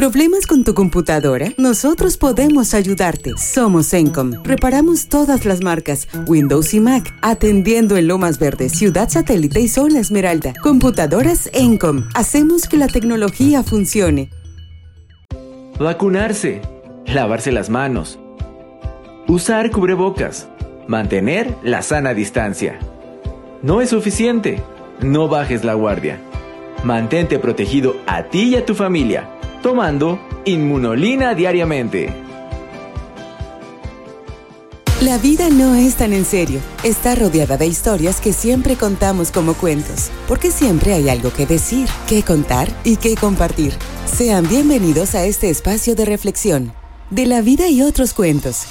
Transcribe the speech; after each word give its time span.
¿Problemas 0.00 0.46
con 0.46 0.64
tu 0.64 0.72
computadora? 0.72 1.52
Nosotros 1.58 2.16
podemos 2.16 2.72
ayudarte. 2.72 3.34
Somos 3.36 3.92
Encom. 3.92 4.32
Reparamos 4.44 5.08
todas 5.08 5.44
las 5.44 5.62
marcas, 5.62 6.08
Windows 6.26 6.72
y 6.72 6.80
Mac, 6.80 7.14
atendiendo 7.20 7.98
en 7.98 8.08
Lomas 8.08 8.38
Verdes, 8.38 8.72
Ciudad 8.72 9.10
Satélite 9.10 9.60
y 9.60 9.68
Zona 9.68 10.00
Esmeralda. 10.00 10.54
Computadoras 10.62 11.50
Encom. 11.52 12.04
Hacemos 12.14 12.66
que 12.66 12.78
la 12.78 12.86
tecnología 12.86 13.62
funcione. 13.62 14.30
Vacunarse. 15.78 16.62
Lavarse 17.04 17.52
las 17.52 17.68
manos. 17.68 18.18
Usar 19.28 19.70
cubrebocas. 19.70 20.48
Mantener 20.88 21.54
la 21.62 21.82
sana 21.82 22.14
distancia. 22.14 22.78
No 23.60 23.82
es 23.82 23.90
suficiente. 23.90 24.62
No 25.02 25.28
bajes 25.28 25.62
la 25.62 25.74
guardia. 25.74 26.18
Mantente 26.84 27.38
protegido 27.38 27.96
a 28.06 28.22
ti 28.30 28.44
y 28.44 28.56
a 28.56 28.64
tu 28.64 28.74
familia, 28.74 29.28
tomando 29.62 30.18
inmunolina 30.44 31.34
diariamente. 31.34 32.12
La 35.02 35.16
vida 35.16 35.48
no 35.48 35.74
es 35.74 35.96
tan 35.96 36.12
en 36.12 36.24
serio. 36.24 36.60
Está 36.84 37.14
rodeada 37.14 37.56
de 37.56 37.66
historias 37.66 38.20
que 38.20 38.34
siempre 38.34 38.76
contamos 38.76 39.30
como 39.30 39.54
cuentos, 39.54 40.10
porque 40.28 40.50
siempre 40.50 40.92
hay 40.92 41.08
algo 41.08 41.32
que 41.32 41.46
decir, 41.46 41.88
que 42.06 42.22
contar 42.22 42.70
y 42.84 42.96
que 42.96 43.14
compartir. 43.16 43.72
Sean 44.04 44.46
bienvenidos 44.46 45.14
a 45.14 45.24
este 45.24 45.48
espacio 45.48 45.94
de 45.94 46.04
reflexión, 46.04 46.74
de 47.10 47.26
la 47.26 47.40
vida 47.40 47.68
y 47.68 47.80
otros 47.80 48.12
cuentos, 48.12 48.64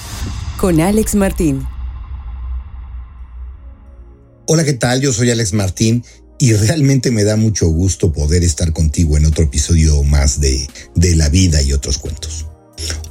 con 0.57 0.79
Alex 0.79 1.15
Martín. 1.15 1.65
Hola, 4.45 4.63
¿qué 4.63 4.73
tal? 4.73 5.01
Yo 5.01 5.11
soy 5.11 5.31
Alex 5.31 5.53
Martín 5.53 6.03
y 6.39 6.53
realmente 6.53 7.11
me 7.11 7.25
da 7.25 7.35
mucho 7.35 7.67
gusto 7.67 8.13
poder 8.13 8.43
estar 8.43 8.71
contigo 8.71 9.17
en 9.17 9.25
otro 9.25 9.43
episodio 9.43 10.01
más 10.03 10.39
de, 10.39 10.67
de 10.95 11.15
la 11.15 11.27
vida 11.27 11.61
y 11.61 11.73
otros 11.73 11.97
cuentos. 11.97 12.47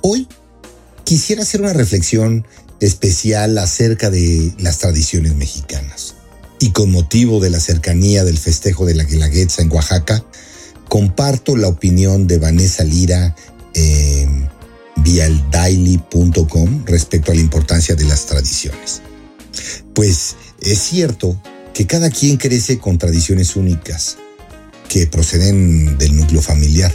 Hoy 0.00 0.26
quisiera 1.04 1.42
hacer 1.42 1.60
una 1.60 1.74
reflexión 1.74 2.46
especial 2.80 3.58
acerca 3.58 4.10
de 4.10 4.54
las 4.58 4.78
tradiciones 4.78 5.34
mexicanas. 5.34 6.14
Y 6.58 6.70
con 6.70 6.90
motivo 6.90 7.38
de 7.38 7.50
la 7.50 7.60
cercanía 7.60 8.24
del 8.24 8.38
festejo 8.38 8.86
de 8.86 8.94
la 8.94 9.04
Guelaguetza 9.04 9.62
en 9.62 9.70
Oaxaca, 9.70 10.24
comparto 10.88 11.56
la 11.56 11.68
opinión 11.68 12.26
de 12.26 12.38
Vanessa 12.38 12.82
Lira 12.82 13.36
en 13.74 14.48
vialdaily.com 14.96 16.84
respecto 16.86 17.30
a 17.30 17.34
la 17.34 17.40
importancia 17.42 17.94
de 17.94 18.04
las 18.04 18.26
tradiciones. 18.26 19.02
Pues 19.94 20.36
es 20.60 20.78
cierto 20.78 21.40
que 21.78 21.86
cada 21.86 22.10
quien 22.10 22.38
crece 22.38 22.80
con 22.80 22.98
tradiciones 22.98 23.54
únicas 23.54 24.16
que 24.88 25.06
proceden 25.06 25.96
del 25.96 26.16
núcleo 26.16 26.42
familiar. 26.42 26.92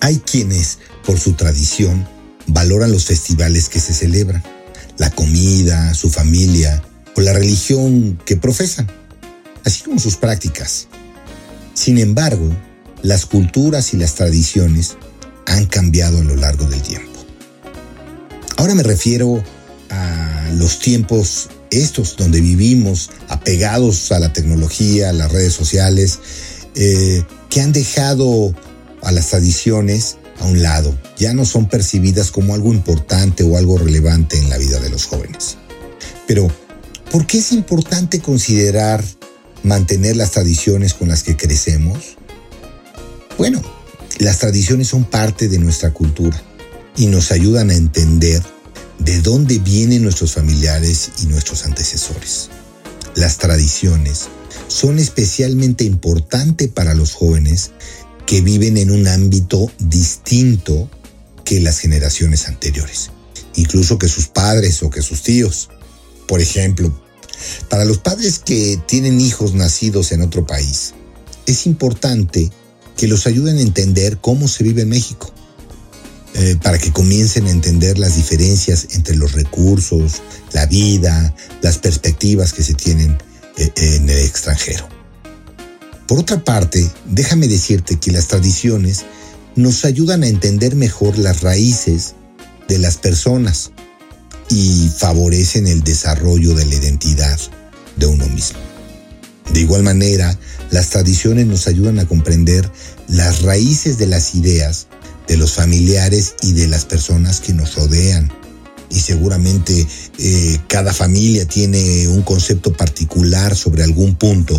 Hay 0.00 0.18
quienes, 0.18 0.78
por 1.06 1.18
su 1.18 1.32
tradición, 1.32 2.06
valoran 2.46 2.92
los 2.92 3.06
festivales 3.06 3.70
que 3.70 3.80
se 3.80 3.94
celebran, 3.94 4.42
la 4.98 5.10
comida, 5.10 5.94
su 5.94 6.10
familia 6.10 6.82
o 7.16 7.22
la 7.22 7.32
religión 7.32 8.20
que 8.26 8.36
profesan, 8.36 8.86
así 9.64 9.82
como 9.84 9.98
sus 9.98 10.16
prácticas. 10.16 10.88
Sin 11.72 11.96
embargo, 11.96 12.54
las 13.00 13.24
culturas 13.24 13.94
y 13.94 13.96
las 13.96 14.16
tradiciones 14.16 14.98
han 15.46 15.64
cambiado 15.64 16.18
a 16.18 16.24
lo 16.24 16.36
largo 16.36 16.66
del 16.66 16.82
tiempo. 16.82 17.24
Ahora 18.58 18.74
me 18.74 18.82
refiero 18.82 19.42
a 19.88 20.50
los 20.58 20.78
tiempos 20.78 21.48
estos 21.70 22.16
donde 22.16 22.40
vivimos 22.40 23.10
apegados 23.28 24.12
a 24.12 24.18
la 24.18 24.32
tecnología, 24.32 25.10
a 25.10 25.12
las 25.12 25.32
redes 25.32 25.52
sociales, 25.52 26.18
eh, 26.74 27.22
que 27.50 27.60
han 27.60 27.72
dejado 27.72 28.54
a 29.02 29.12
las 29.12 29.28
tradiciones 29.28 30.16
a 30.40 30.46
un 30.46 30.62
lado, 30.62 30.96
ya 31.16 31.34
no 31.34 31.44
son 31.44 31.68
percibidas 31.68 32.30
como 32.30 32.54
algo 32.54 32.72
importante 32.72 33.42
o 33.42 33.56
algo 33.56 33.78
relevante 33.78 34.38
en 34.38 34.48
la 34.48 34.58
vida 34.58 34.78
de 34.80 34.90
los 34.90 35.06
jóvenes. 35.06 35.56
Pero, 36.26 36.48
¿por 37.10 37.26
qué 37.26 37.38
es 37.38 37.52
importante 37.52 38.20
considerar 38.20 39.02
mantener 39.62 40.16
las 40.16 40.32
tradiciones 40.32 40.94
con 40.94 41.08
las 41.08 41.22
que 41.22 41.36
crecemos? 41.36 42.16
Bueno, 43.36 43.62
las 44.18 44.38
tradiciones 44.38 44.88
son 44.88 45.04
parte 45.04 45.48
de 45.48 45.58
nuestra 45.58 45.92
cultura 45.92 46.40
y 46.96 47.06
nos 47.06 47.30
ayudan 47.32 47.70
a 47.70 47.74
entender 47.74 48.42
de 48.98 49.20
dónde 49.20 49.58
vienen 49.58 50.02
nuestros 50.02 50.32
familiares 50.32 51.12
y 51.22 51.26
nuestros 51.26 51.64
antecesores. 51.64 52.50
Las 53.14 53.38
tradiciones 53.38 54.28
son 54.68 54.98
especialmente 54.98 55.84
importantes 55.84 56.68
para 56.68 56.94
los 56.94 57.12
jóvenes 57.12 57.70
que 58.26 58.40
viven 58.40 58.76
en 58.76 58.90
un 58.90 59.06
ámbito 59.08 59.70
distinto 59.78 60.90
que 61.44 61.60
las 61.60 61.78
generaciones 61.78 62.48
anteriores, 62.48 63.10
incluso 63.54 63.98
que 63.98 64.08
sus 64.08 64.28
padres 64.28 64.82
o 64.82 64.90
que 64.90 65.02
sus 65.02 65.22
tíos. 65.22 65.70
Por 66.26 66.40
ejemplo, 66.40 66.92
para 67.70 67.84
los 67.84 67.98
padres 67.98 68.38
que 68.38 68.78
tienen 68.86 69.20
hijos 69.20 69.54
nacidos 69.54 70.12
en 70.12 70.22
otro 70.22 70.46
país, 70.46 70.94
es 71.46 71.66
importante 71.66 72.50
que 72.96 73.08
los 73.08 73.26
ayuden 73.26 73.56
a 73.56 73.62
entender 73.62 74.18
cómo 74.20 74.48
se 74.48 74.64
vive 74.64 74.82
en 74.82 74.90
México 74.90 75.32
eh, 76.34 76.56
para 76.62 76.78
que 76.78 76.92
comiencen 76.92 77.46
a 77.46 77.50
entender 77.50 77.98
las 77.98 78.16
diferencias 78.16 78.88
entre 78.92 79.16
los 79.16 79.32
recursos, 79.32 80.22
la 80.52 80.66
vida, 80.66 81.34
las 81.62 81.78
perspectivas 81.78 82.52
que 82.52 82.62
se 82.62 82.74
tienen 82.74 83.18
eh, 83.56 83.70
en 83.76 84.08
el 84.08 84.18
extranjero. 84.18 84.88
Por 86.06 86.18
otra 86.18 86.42
parte, 86.42 86.90
déjame 87.06 87.48
decirte 87.48 87.98
que 87.98 88.12
las 88.12 88.28
tradiciones 88.28 89.04
nos 89.56 89.84
ayudan 89.84 90.22
a 90.22 90.28
entender 90.28 90.74
mejor 90.74 91.18
las 91.18 91.42
raíces 91.42 92.14
de 92.68 92.78
las 92.78 92.96
personas 92.96 93.72
y 94.48 94.90
favorecen 94.96 95.66
el 95.66 95.82
desarrollo 95.82 96.54
de 96.54 96.64
la 96.64 96.74
identidad 96.74 97.38
de 97.96 98.06
uno 98.06 98.26
mismo. 98.28 98.58
De 99.52 99.60
igual 99.60 99.82
manera, 99.82 100.38
las 100.70 100.90
tradiciones 100.90 101.46
nos 101.46 101.66
ayudan 101.66 101.98
a 101.98 102.06
comprender 102.06 102.70
las 103.08 103.42
raíces 103.42 103.98
de 103.98 104.06
las 104.06 104.34
ideas 104.34 104.87
de 105.28 105.36
los 105.36 105.52
familiares 105.52 106.34
y 106.42 106.52
de 106.52 106.66
las 106.66 106.84
personas 106.86 107.40
que 107.40 107.52
nos 107.52 107.76
rodean. 107.76 108.32
Y 108.90 109.00
seguramente 109.00 109.86
eh, 110.18 110.58
cada 110.66 110.94
familia 110.94 111.46
tiene 111.46 112.08
un 112.08 112.22
concepto 112.22 112.72
particular 112.72 113.54
sobre 113.54 113.84
algún 113.84 114.16
punto 114.16 114.58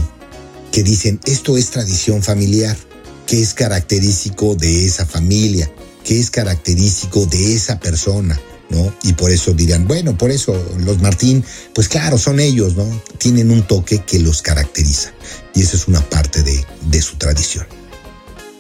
que 0.72 0.84
dicen 0.84 1.19
esto 1.25 1.58
es 1.58 1.72
tradición 1.72 2.22
familiar, 2.22 2.78
que 3.25 3.41
es 3.41 3.56
característico 3.56 4.56
de 4.56 4.85
esa 4.85 5.06
familia, 5.06 5.69
que 6.03 6.19
es 6.19 6.29
característico 6.29 7.25
de 7.25 7.56
esa 7.56 7.79
persona, 7.79 8.40
¿no? 8.69 8.94
Y 9.03 9.13
por 9.13 9.31
eso 9.31 9.53
dirán, 9.53 9.88
bueno, 9.88 10.16
por 10.16 10.29
eso 10.29 10.53
los 10.78 11.02
Martín, 11.02 11.44
pues 11.74 11.90
claro, 11.90 12.19
son 12.19 12.40
ellos, 12.40 12.75
¿no? 12.75 12.85
Tienen 13.18 13.50
un 13.50 13.63
toque 13.63 14.03
que 14.06 14.19
los 14.19 14.44
caracteriza. 14.44 15.12
Y 15.56 15.63
eso 15.63 15.75
es 15.75 15.88
una 15.88 16.08
parte 16.08 16.44
de, 16.44 16.63
de 16.91 17.02
su 17.02 17.18
tradición. 17.18 17.66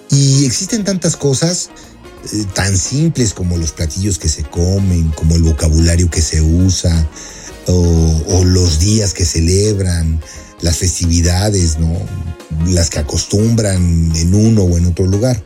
Y 0.09 0.45
existen 0.45 0.83
tantas 0.83 1.15
cosas 1.15 1.69
eh, 2.25 2.45
tan 2.53 2.77
simples 2.77 3.33
como 3.33 3.57
los 3.57 3.71
platillos 3.71 4.19
que 4.19 4.27
se 4.27 4.43
comen, 4.43 5.09
como 5.11 5.35
el 5.35 5.43
vocabulario 5.43 6.09
que 6.09 6.21
se 6.21 6.41
usa, 6.41 7.07
o, 7.67 8.43
los 8.43 8.79
días 8.79 9.13
que 9.13 9.25
celebran, 9.25 10.19
las 10.61 10.77
festividades, 10.77 11.77
¿no? 11.77 11.95
Las 12.67 12.89
que 12.89 12.99
acostumbran 12.99 14.11
en 14.15 14.33
uno 14.33 14.63
o 14.63 14.77
en 14.77 14.87
otro 14.87 15.05
lugar. 15.05 15.41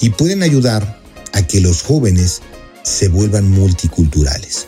Y 0.00 0.10
pueden 0.10 0.42
ayudar 0.42 1.00
a 1.32 1.46
que 1.46 1.60
los 1.60 1.82
jóvenes 1.82 2.40
se 2.82 3.08
vuelvan 3.08 3.50
multiculturales. 3.50 4.66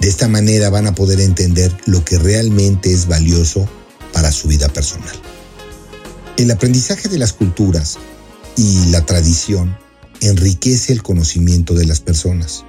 De 0.00 0.08
esta 0.08 0.28
manera 0.28 0.70
van 0.70 0.86
a 0.86 0.94
poder 0.94 1.20
entender 1.20 1.74
lo 1.86 2.04
que 2.04 2.18
realmente 2.18 2.92
es 2.92 3.06
valioso 3.06 3.68
para 4.12 4.32
su 4.32 4.48
vida 4.48 4.68
personal. 4.68 5.14
El 6.36 6.50
aprendizaje 6.50 7.08
de 7.08 7.18
las 7.18 7.32
culturas 7.32 7.96
y 8.56 8.86
la 8.86 9.06
tradición 9.06 9.78
enriquece 10.26 10.92
el 10.92 11.02
conocimiento 11.02 11.74
de 11.74 11.86
las 11.86 12.00
personas. 12.00 12.64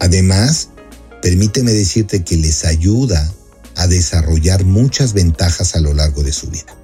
Además, 0.00 0.70
permíteme 1.20 1.72
decirte 1.72 2.24
que 2.24 2.36
les 2.36 2.64
ayuda 2.64 3.32
a 3.76 3.86
desarrollar 3.86 4.64
muchas 4.64 5.12
ventajas 5.12 5.74
a 5.74 5.80
lo 5.80 5.94
largo 5.94 6.22
de 6.22 6.32
su 6.32 6.48
vida. 6.48 6.76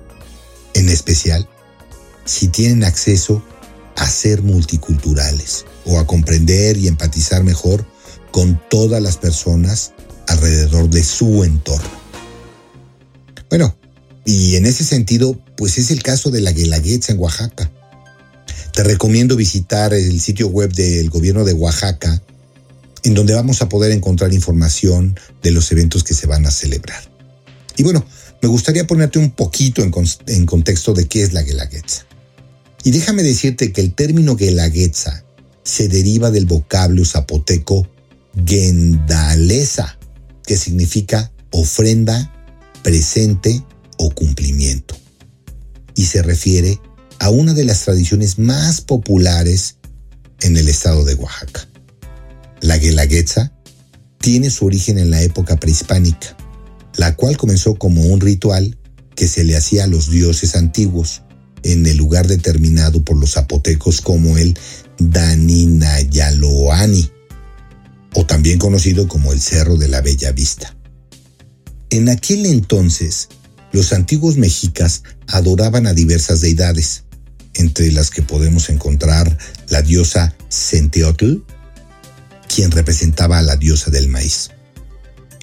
En 0.74 0.88
especial, 0.88 1.48
si 2.24 2.48
tienen 2.48 2.84
acceso 2.84 3.42
a 3.96 4.08
ser 4.08 4.42
multiculturales 4.42 5.64
o 5.84 5.98
a 5.98 6.06
comprender 6.06 6.76
y 6.76 6.86
empatizar 6.86 7.42
mejor 7.42 7.84
con 8.30 8.60
todas 8.70 9.02
las 9.02 9.16
personas 9.16 9.92
alrededor 10.28 10.88
de 10.90 11.02
su 11.02 11.42
entorno. 11.42 11.98
Bueno, 13.50 13.76
y 14.24 14.56
en 14.56 14.66
ese 14.66 14.84
sentido, 14.84 15.38
pues 15.56 15.78
es 15.78 15.90
el 15.90 16.02
caso 16.02 16.30
de 16.30 16.42
la 16.42 16.52
Guelaguetza 16.52 17.12
en 17.12 17.18
Oaxaca. 17.18 17.72
Te 18.78 18.84
recomiendo 18.84 19.34
visitar 19.34 19.92
el 19.92 20.20
sitio 20.20 20.46
web 20.46 20.72
del 20.72 21.10
gobierno 21.10 21.44
de 21.44 21.52
Oaxaca, 21.52 22.22
en 23.02 23.12
donde 23.12 23.34
vamos 23.34 23.60
a 23.60 23.68
poder 23.68 23.90
encontrar 23.90 24.32
información 24.32 25.18
de 25.42 25.50
los 25.50 25.72
eventos 25.72 26.04
que 26.04 26.14
se 26.14 26.28
van 26.28 26.46
a 26.46 26.52
celebrar. 26.52 27.02
Y 27.76 27.82
bueno, 27.82 28.06
me 28.40 28.48
gustaría 28.48 28.86
ponerte 28.86 29.18
un 29.18 29.32
poquito 29.32 29.82
en, 29.82 30.46
contexto 30.46 30.94
de 30.94 31.08
qué 31.08 31.24
es 31.24 31.32
la 31.32 31.42
Guelaguetza. 31.42 32.06
Y 32.84 32.92
déjame 32.92 33.24
decirte 33.24 33.72
que 33.72 33.80
el 33.80 33.94
término 33.94 34.36
Guelaguetza 34.36 35.24
se 35.64 35.88
deriva 35.88 36.30
del 36.30 36.46
vocablo 36.46 37.04
zapoteco 37.04 37.88
gendaleza, 38.46 39.98
que 40.46 40.56
significa 40.56 41.32
ofrenda, 41.50 42.32
presente 42.84 43.60
o 43.96 44.10
cumplimiento. 44.10 44.96
Y 45.96 46.04
se 46.04 46.22
refiere 46.22 46.78
a 47.20 47.30
una 47.30 47.54
de 47.54 47.64
las 47.64 47.84
tradiciones 47.84 48.38
más 48.38 48.80
populares 48.80 49.76
en 50.40 50.56
el 50.56 50.68
estado 50.68 51.04
de 51.04 51.14
Oaxaca. 51.14 51.68
La 52.60 52.78
guelaguetza 52.78 53.52
tiene 54.18 54.50
su 54.50 54.66
origen 54.66 54.98
en 54.98 55.10
la 55.10 55.22
época 55.22 55.56
prehispánica, 55.56 56.36
la 56.96 57.16
cual 57.16 57.36
comenzó 57.36 57.76
como 57.76 58.02
un 58.02 58.20
ritual 58.20 58.78
que 59.14 59.28
se 59.28 59.44
le 59.44 59.56
hacía 59.56 59.84
a 59.84 59.88
los 59.88 60.10
dioses 60.10 60.56
antiguos 60.56 61.22
en 61.62 61.86
el 61.86 61.96
lugar 61.96 62.26
determinado 62.26 63.02
por 63.02 63.16
los 63.16 63.32
zapotecos 63.32 64.00
como 64.00 64.38
el 64.38 64.56
Daninayaloani, 64.98 67.10
o 68.14 68.26
también 68.26 68.58
conocido 68.58 69.08
como 69.08 69.32
el 69.32 69.40
Cerro 69.40 69.76
de 69.76 69.88
la 69.88 70.00
Bella 70.00 70.32
Vista. 70.32 70.76
En 71.90 72.08
aquel 72.08 72.46
entonces, 72.46 73.28
los 73.72 73.92
antiguos 73.92 74.36
mexicas 74.36 75.02
adoraban 75.26 75.86
a 75.86 75.94
diversas 75.94 76.40
deidades, 76.40 77.04
entre 77.58 77.92
las 77.92 78.10
que 78.10 78.22
podemos 78.22 78.70
encontrar 78.70 79.36
la 79.68 79.82
diosa 79.82 80.34
Centeotl, 80.50 81.42
quien 82.52 82.70
representaba 82.70 83.38
a 83.38 83.42
la 83.42 83.56
diosa 83.56 83.90
del 83.90 84.08
maíz. 84.08 84.50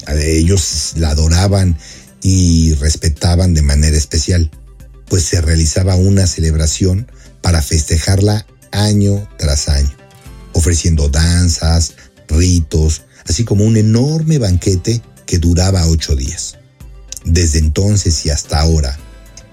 Ellos 0.08 0.94
la 0.96 1.10
adoraban 1.10 1.78
y 2.22 2.74
respetaban 2.74 3.54
de 3.54 3.62
manera 3.62 3.96
especial, 3.96 4.50
pues 5.08 5.24
se 5.24 5.40
realizaba 5.40 5.94
una 5.94 6.26
celebración 6.26 7.10
para 7.42 7.62
festejarla 7.62 8.46
año 8.72 9.28
tras 9.38 9.68
año, 9.68 9.94
ofreciendo 10.52 11.08
danzas, 11.08 11.94
ritos, 12.28 13.02
así 13.28 13.44
como 13.44 13.64
un 13.64 13.76
enorme 13.76 14.38
banquete 14.38 15.02
que 15.26 15.38
duraba 15.38 15.86
ocho 15.86 16.16
días. 16.16 16.56
Desde 17.24 17.58
entonces 17.58 18.24
y 18.24 18.30
hasta 18.30 18.60
ahora, 18.60 18.98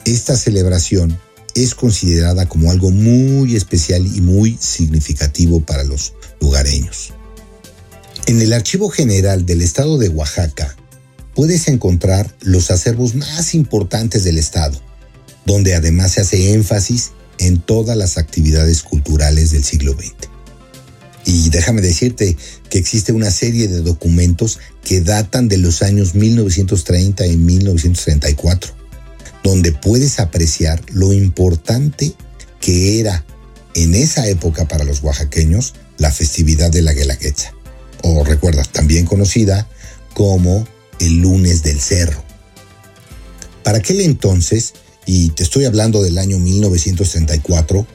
esta 0.06 0.36
celebración 0.36 1.18
es 1.56 1.76
considerada 1.76 2.48
como 2.48 2.72
algo 2.72 2.92
muy 2.92 3.56
especial 3.56 4.06
y 4.06 4.22
muy 4.22 4.58
significativo 4.60 5.62
para 5.62 5.84
los 5.84 6.14
lugareños. 6.42 7.14
En 8.26 8.42
el 8.42 8.54
Archivo 8.54 8.90
General 8.90 9.46
del 9.46 9.62
Estado 9.62 9.98
de 9.98 10.10
Oaxaca 10.10 10.76
puedes 11.36 11.68
encontrar 11.68 12.36
los 12.42 12.72
acervos 12.72 13.16
más 13.16 13.54
importantes 13.54 14.24
del 14.24 14.38
Estado, 14.38 14.80
donde 15.46 15.76
además 15.76 16.14
se 16.14 16.22
hace 16.22 16.54
énfasis 16.54 17.12
en 17.38 17.60
todas 17.60 17.98
las 17.98 18.18
actividades 18.18 18.82
culturales 18.82 19.52
del 19.52 19.64
siglo 19.64 19.94
XX. 19.94 20.30
Y 21.26 21.50
déjame 21.50 21.82
decirte 21.82 22.36
que 22.70 22.78
existe 22.78 23.14
una 23.14 23.32
serie 23.32 23.68
de 23.68 23.82
documentos 23.82 24.60
que 24.84 25.02
datan 25.02 25.48
de 25.48 25.58
los 25.58 25.82
años 25.82 26.16
1930 26.16 27.26
y 27.28 27.38
1934 27.38 28.83
donde 29.44 29.72
puedes 29.72 30.20
apreciar 30.20 30.82
lo 30.92 31.14
importante 31.14 32.14
que 32.60 33.00
era 33.00 33.26
en 33.76 33.94
esa 33.94 34.28
época 34.28 34.68
para 34.68 34.86
los 34.86 35.04
oaxaqueños 35.04 35.74
la 35.98 36.12
festividad 36.12 36.72
de 36.72 36.82
la 36.82 36.94
Guelaguetza, 36.94 37.54
o 38.02 38.24
recuerda, 38.24 38.64
también 38.64 39.06
conocida 39.06 39.68
como 40.14 40.68
el 41.00 41.22
lunes 41.22 41.64
del 41.64 41.80
cerro. 41.80 42.24
Para 43.64 43.80
aquel 43.80 44.02
entonces, 44.02 44.74
y 45.06 45.30
te 45.30 45.44
estoy 45.44 45.66
hablando 45.66 46.02
del 46.02 46.18
año 46.18 46.40
1934, 46.40 47.86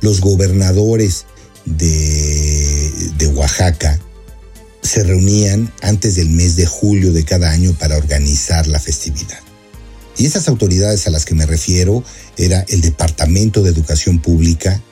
los 0.00 0.20
gobernadores 0.20 1.26
de 1.64 3.30
Oaxaca 3.34 4.00
se 4.82 5.04
reunían 5.04 5.72
antes 5.82 6.14
del 6.14 6.30
mes 6.30 6.56
de 6.56 6.66
julio 6.66 7.12
de 7.12 7.24
cada 7.24 7.50
año 7.50 7.74
para 7.78 7.96
organizar 7.96 8.66
la 8.66 8.80
festividad. 8.80 9.47
Y 10.18 10.26
esas 10.26 10.48
autoridades 10.48 11.06
a 11.06 11.10
las 11.10 11.24
que 11.24 11.34
me 11.34 11.46
refiero 11.46 12.02
era 12.36 12.64
el 12.68 12.80
Departamento 12.80 13.62
de 13.62 13.70
Educación 13.70 14.18
Pública, 14.18 14.82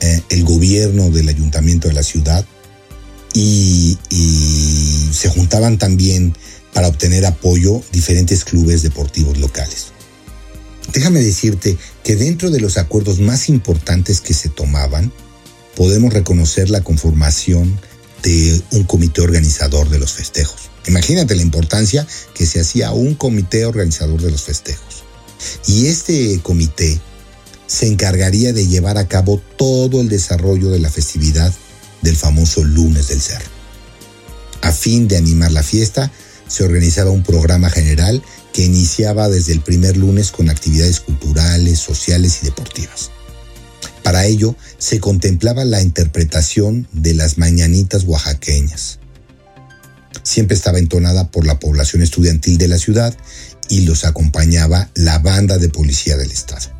eh, 0.00 0.22
el 0.30 0.44
gobierno 0.44 1.10
del 1.10 1.28
ayuntamiento 1.28 1.88
de 1.88 1.94
la 1.94 2.04
ciudad 2.04 2.46
y, 3.34 3.98
y 4.08 5.10
se 5.12 5.28
juntaban 5.28 5.78
también 5.78 6.36
para 6.72 6.88
obtener 6.88 7.26
apoyo 7.26 7.82
diferentes 7.92 8.44
clubes 8.44 8.82
deportivos 8.82 9.36
locales. 9.38 9.88
Déjame 10.92 11.20
decirte 11.20 11.76
que 12.04 12.16
dentro 12.16 12.50
de 12.50 12.60
los 12.60 12.78
acuerdos 12.78 13.18
más 13.18 13.48
importantes 13.48 14.20
que 14.20 14.34
se 14.34 14.48
tomaban, 14.48 15.12
podemos 15.74 16.12
reconocer 16.12 16.70
la 16.70 16.82
conformación 16.82 17.78
de 18.22 18.62
un 18.72 18.84
comité 18.84 19.22
organizador 19.22 19.88
de 19.88 19.98
los 19.98 20.12
festejos. 20.12 20.71
Imagínate 20.86 21.34
la 21.36 21.42
importancia 21.42 22.06
que 22.34 22.46
se 22.46 22.60
hacía 22.60 22.92
un 22.92 23.14
comité 23.14 23.64
organizador 23.66 24.20
de 24.20 24.30
los 24.30 24.42
festejos. 24.42 25.04
Y 25.66 25.86
este 25.86 26.40
comité 26.42 27.00
se 27.66 27.86
encargaría 27.86 28.52
de 28.52 28.66
llevar 28.66 28.98
a 28.98 29.08
cabo 29.08 29.40
todo 29.56 30.00
el 30.00 30.08
desarrollo 30.08 30.70
de 30.70 30.80
la 30.80 30.90
festividad 30.90 31.52
del 32.02 32.16
famoso 32.16 32.64
lunes 32.64 33.08
del 33.08 33.20
cerro. 33.20 33.50
A 34.60 34.72
fin 34.72 35.08
de 35.08 35.16
animar 35.16 35.52
la 35.52 35.62
fiesta, 35.62 36.12
se 36.46 36.64
organizaba 36.64 37.10
un 37.10 37.22
programa 37.22 37.70
general 37.70 38.22
que 38.52 38.64
iniciaba 38.64 39.28
desde 39.28 39.52
el 39.52 39.60
primer 39.60 39.96
lunes 39.96 40.30
con 40.30 40.50
actividades 40.50 41.00
culturales, 41.00 41.78
sociales 41.78 42.40
y 42.42 42.46
deportivas. 42.46 43.10
Para 44.02 44.26
ello, 44.26 44.54
se 44.78 45.00
contemplaba 45.00 45.64
la 45.64 45.80
interpretación 45.80 46.86
de 46.92 47.14
las 47.14 47.38
mañanitas 47.38 48.04
oaxaqueñas, 48.04 48.98
siempre 50.22 50.56
estaba 50.56 50.78
entonada 50.78 51.30
por 51.30 51.46
la 51.46 51.58
población 51.58 52.02
estudiantil 52.02 52.58
de 52.58 52.68
la 52.68 52.78
ciudad 52.78 53.16
y 53.68 53.80
los 53.82 54.04
acompañaba 54.04 54.90
la 54.94 55.18
banda 55.18 55.58
de 55.58 55.68
policía 55.68 56.16
del 56.16 56.30
estado. 56.30 56.70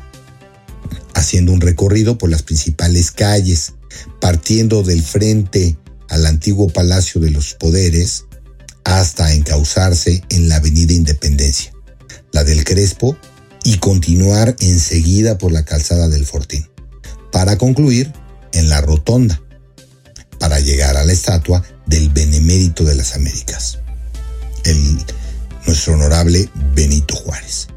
Haciendo 1.13 1.51
un 1.51 1.61
recorrido 1.61 2.17
por 2.17 2.29
las 2.29 2.43
principales 2.43 3.11
calles, 3.11 3.73
partiendo 4.19 4.83
del 4.83 5.01
frente 5.01 5.77
al 6.09 6.25
antiguo 6.25 6.69
Palacio 6.69 7.21
de 7.21 7.31
los 7.31 7.53
Poderes 7.53 8.25
hasta 8.83 9.33
encauzarse 9.33 10.23
en 10.29 10.49
la 10.49 10.57
Avenida 10.57 10.93
Independencia, 10.93 11.73
la 12.31 12.43
del 12.43 12.63
Crespo, 12.63 13.17
y 13.63 13.77
continuar 13.77 14.55
enseguida 14.59 15.37
por 15.37 15.51
la 15.51 15.63
calzada 15.63 16.09
del 16.09 16.25
Fortín, 16.25 16.67
para 17.31 17.57
concluir 17.57 18.11
en 18.51 18.69
la 18.69 18.81
Rotonda, 18.81 19.41
para 20.43 20.59
llegar 20.59 20.97
a 20.97 21.05
la 21.05 21.13
estatua 21.13 21.63
del 21.85 22.09
Benemérito 22.09 22.83
de 22.83 22.95
las 22.95 23.15
Américas, 23.15 23.79
el, 24.65 24.97
nuestro 25.65 25.93
honorable 25.93 26.49
Benito 26.75 27.15
Juárez. 27.15 27.67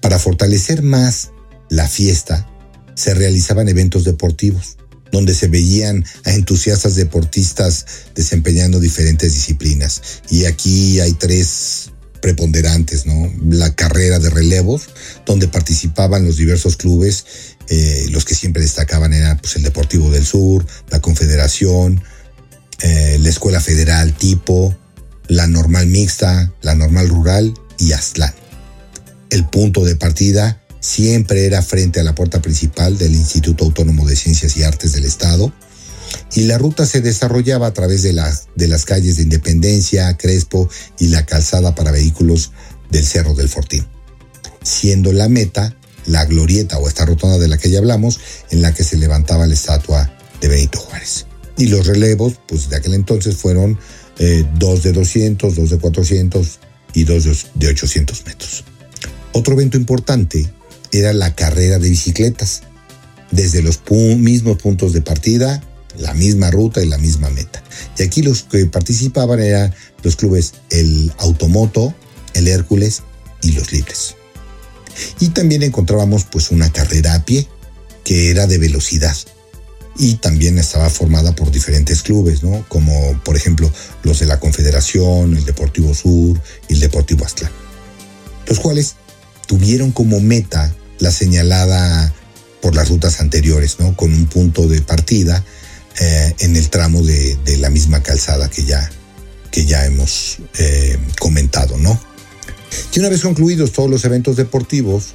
Para 0.00 0.18
fortalecer 0.18 0.80
más 0.82 1.28
la 1.68 1.86
fiesta, 1.86 2.48
se 2.94 3.12
realizaban 3.12 3.68
eventos 3.68 4.04
deportivos, 4.04 4.78
donde 5.12 5.34
se 5.34 5.48
veían 5.48 6.06
a 6.24 6.32
entusiastas 6.32 6.94
deportistas 6.94 7.84
desempeñando 8.14 8.80
diferentes 8.80 9.34
disciplinas. 9.34 10.00
Y 10.30 10.46
aquí 10.46 11.00
hay 11.00 11.12
tres 11.12 11.90
preponderantes, 12.22 13.04
¿no? 13.04 13.30
La 13.50 13.74
carrera 13.74 14.20
de 14.20 14.30
relevos, 14.30 14.84
donde 15.26 15.48
participaban 15.48 16.24
los 16.24 16.38
diversos 16.38 16.78
clubes, 16.78 17.26
eh, 17.74 18.08
los 18.10 18.26
que 18.26 18.34
siempre 18.34 18.62
destacaban 18.62 19.14
eran 19.14 19.38
pues, 19.38 19.56
el 19.56 19.62
Deportivo 19.62 20.10
del 20.10 20.26
Sur, 20.26 20.66
la 20.90 21.00
Confederación, 21.00 22.04
eh, 22.82 23.16
la 23.18 23.30
Escuela 23.30 23.62
Federal 23.62 24.12
tipo, 24.12 24.76
la 25.26 25.46
normal 25.46 25.86
mixta, 25.86 26.52
la 26.60 26.74
normal 26.74 27.08
rural 27.08 27.54
y 27.78 27.92
Aztlán. 27.92 28.34
El 29.30 29.46
punto 29.46 29.86
de 29.86 29.96
partida 29.96 30.62
siempre 30.80 31.46
era 31.46 31.62
frente 31.62 31.98
a 31.98 32.02
la 32.02 32.14
puerta 32.14 32.42
principal 32.42 32.98
del 32.98 33.14
Instituto 33.14 33.64
Autónomo 33.64 34.06
de 34.06 34.16
Ciencias 34.16 34.54
y 34.58 34.64
Artes 34.64 34.92
del 34.92 35.06
Estado 35.06 35.50
y 36.34 36.42
la 36.42 36.58
ruta 36.58 36.84
se 36.84 37.00
desarrollaba 37.00 37.68
a 37.68 37.72
través 37.72 38.02
de, 38.02 38.12
las 38.12 38.48
de 38.54 38.68
las 38.68 38.84
calles 38.84 39.16
de 39.16 39.22
Independencia, 39.22 40.14
Crespo 40.18 40.68
y 40.98 41.06
la 41.06 41.24
calzada 41.24 41.74
para 41.74 41.90
vehículos 41.90 42.52
del 42.90 43.06
Cerro 43.06 43.32
del 43.32 43.48
Fortín, 43.48 43.86
siendo 44.62 45.10
la 45.14 45.30
meta 45.30 45.74
la 46.06 46.24
glorieta 46.24 46.78
o 46.78 46.88
esta 46.88 47.06
rotonda 47.06 47.38
de 47.38 47.48
la 47.48 47.58
que 47.58 47.70
ya 47.70 47.78
hablamos, 47.78 48.20
en 48.50 48.62
la 48.62 48.72
que 48.74 48.84
se 48.84 48.96
levantaba 48.96 49.46
la 49.46 49.54
estatua 49.54 50.10
de 50.40 50.48
Benito 50.48 50.78
Juárez. 50.78 51.26
Y 51.56 51.66
los 51.66 51.86
relevos, 51.86 52.34
pues 52.46 52.68
de 52.68 52.76
aquel 52.76 52.94
entonces 52.94 53.36
fueron 53.36 53.78
eh, 54.18 54.44
dos 54.58 54.82
de 54.82 54.92
200, 54.92 55.54
dos 55.54 55.70
de 55.70 55.78
400 55.78 56.58
y 56.94 57.04
dos 57.04 57.46
de 57.54 57.68
800 57.68 58.26
metros. 58.26 58.64
Otro 59.32 59.54
evento 59.54 59.76
importante 59.76 60.50
era 60.92 61.12
la 61.12 61.34
carrera 61.34 61.78
de 61.78 61.88
bicicletas, 61.88 62.62
desde 63.30 63.62
los 63.62 63.80
mismos 63.90 64.58
puntos 64.58 64.92
de 64.92 65.00
partida, 65.00 65.62
la 65.98 66.14
misma 66.14 66.50
ruta 66.50 66.82
y 66.82 66.88
la 66.88 66.98
misma 66.98 67.30
meta. 67.30 67.62
Y 67.98 68.02
aquí 68.02 68.22
los 68.22 68.42
que 68.42 68.66
participaban 68.66 69.40
eran 69.40 69.74
los 70.02 70.16
clubes 70.16 70.54
el 70.70 71.12
Automoto, 71.18 71.94
el 72.34 72.48
Hércules 72.48 73.02
y 73.42 73.52
los 73.52 73.72
Libres. 73.72 74.16
Y 75.20 75.30
también 75.30 75.62
encontrábamos 75.62 76.24
pues 76.24 76.50
una 76.50 76.70
carrera 76.70 77.14
a 77.14 77.24
pie 77.24 77.48
que 78.04 78.30
era 78.30 78.46
de 78.46 78.58
velocidad, 78.58 79.16
y 79.96 80.14
también 80.14 80.58
estaba 80.58 80.88
formada 80.88 81.34
por 81.34 81.50
diferentes 81.50 82.02
clubes, 82.02 82.42
¿no? 82.42 82.64
Como 82.68 83.20
por 83.24 83.36
ejemplo 83.36 83.70
los 84.02 84.20
de 84.20 84.26
la 84.26 84.40
Confederación, 84.40 85.36
el 85.36 85.44
Deportivo 85.44 85.94
Sur 85.94 86.40
y 86.68 86.74
el 86.74 86.80
Deportivo 86.80 87.24
Aztlán, 87.24 87.52
los 88.46 88.58
cuales 88.58 88.96
tuvieron 89.46 89.92
como 89.92 90.20
meta 90.20 90.74
la 90.98 91.10
señalada 91.10 92.12
por 92.60 92.74
las 92.74 92.88
rutas 92.88 93.20
anteriores, 93.20 93.76
¿no? 93.80 93.94
Con 93.96 94.14
un 94.14 94.26
punto 94.26 94.66
de 94.66 94.80
partida 94.80 95.44
eh, 96.00 96.34
en 96.38 96.56
el 96.56 96.70
tramo 96.70 97.02
de, 97.02 97.36
la 97.58 97.68
misma 97.68 98.02
calzada 98.02 98.48
que 98.48 98.64
ya, 98.64 98.90
que 99.50 99.66
ya 99.66 99.84
hemos 99.84 100.38
eh, 100.58 100.98
comentado, 101.18 101.76
¿no? 101.76 102.00
Y 102.94 102.98
una 102.98 103.08
vez 103.08 103.22
concluidos 103.22 103.72
todos 103.72 103.90
los 103.90 104.04
eventos 104.04 104.36
deportivos, 104.36 105.14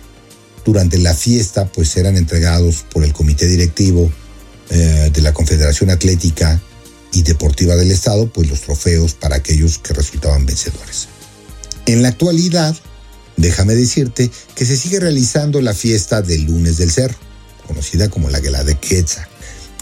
durante 0.68 0.98
la 0.98 1.14
fiesta 1.14 1.66
pues 1.66 1.96
eran 1.96 2.18
entregados 2.18 2.84
por 2.92 3.06
el 3.06 3.14
comité 3.14 3.46
directivo 3.48 4.12
eh, 4.70 5.10
de 5.14 5.22
la 5.22 5.34
Confederación 5.34 5.90
Atlética 5.90 6.62
y 7.14 7.22
Deportiva 7.24 7.78
del 7.78 7.90
Estado 7.90 8.28
pues 8.28 8.50
los 8.50 8.62
trofeos 8.62 9.14
para 9.14 9.38
aquellos 9.38 9.78
que 9.78 9.94
resultaban 9.94 10.46
vencedores. 10.46 11.08
En 11.86 12.02
la 12.02 12.10
actualidad, 12.10 12.76
déjame 13.38 13.76
decirte 13.76 14.30
que 14.56 14.66
se 14.66 14.76
sigue 14.76 15.00
realizando 15.00 15.62
la 15.62 15.74
fiesta 15.74 16.22
del 16.22 16.44
lunes 16.44 16.76
del 16.76 16.92
cerro, 16.92 17.16
conocida 17.66 18.10
como 18.10 18.30
la 18.30 18.42
Guela 18.42 18.66
de 18.66 18.76
Quetzal, 18.76 19.26